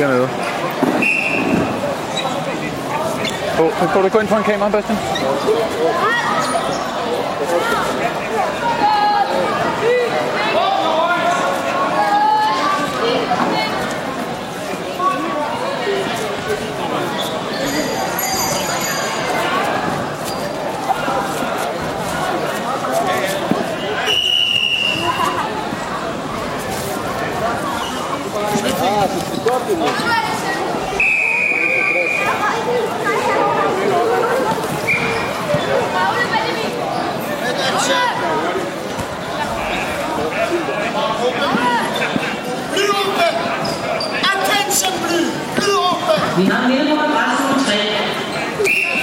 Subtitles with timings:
[0.00, 0.28] Dernede.
[3.58, 4.96] Åh, oh, går du gå ind på en kamera, Bastian?
[46.40, 47.74] Vi har vinder på adresse nummer 3.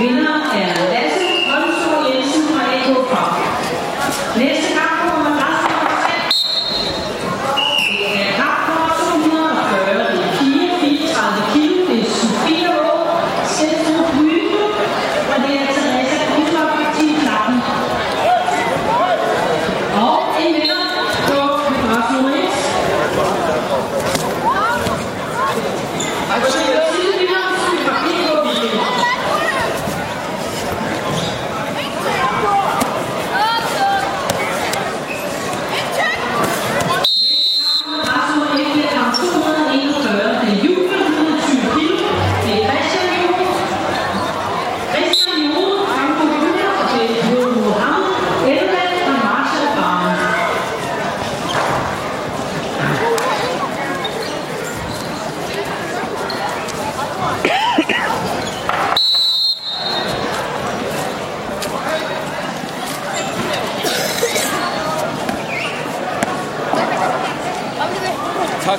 [0.00, 3.32] Vinder er Lasse Holmsgaard Jensen fra AK Pop.
[4.38, 6.14] Næste kamp på adresse nummer 3.
[7.90, 9.98] Det er kamp nummer 240.
[10.12, 11.76] Det er 434 kilo.
[11.88, 12.96] Det er Sofie Rå,
[13.56, 14.62] Centrum Bryge,
[15.30, 17.56] og det er Teresa Kutlop, Team Klappen.
[20.04, 20.82] Og en vinder
[21.28, 21.38] på
[21.84, 22.46] adresse nummer 1.
[26.34, 26.87] Altså, jeg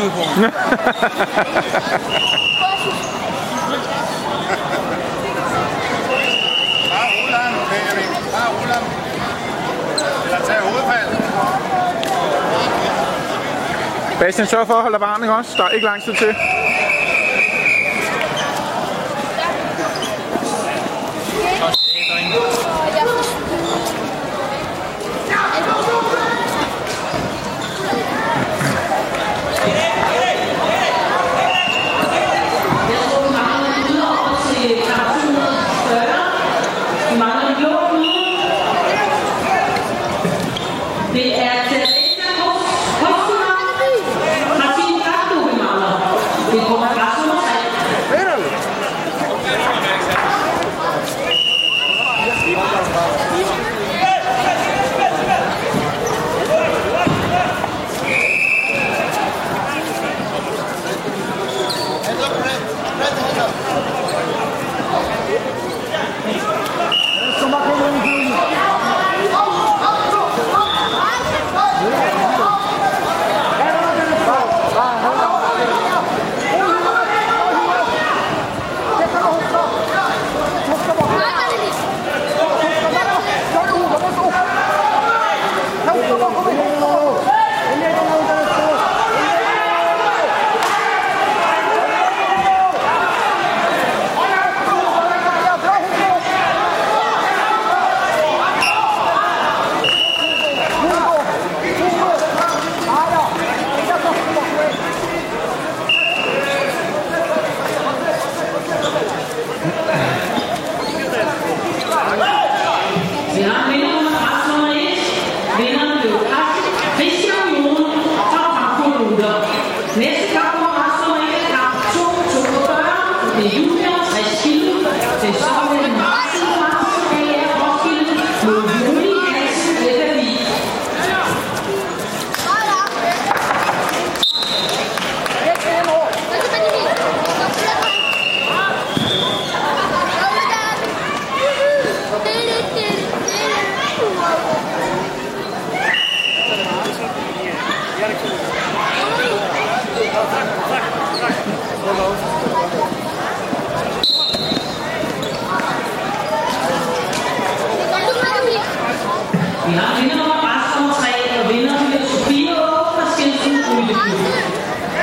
[0.00, 0.36] Knudepunkt.
[6.90, 8.08] Bare Roland, Benjamin.
[8.32, 8.84] Bare.
[10.24, 10.62] Eller tag.
[14.20, 15.52] Bastian, sørg for at holde varm, ikke også?
[15.56, 16.34] Der er ikke lang tid til.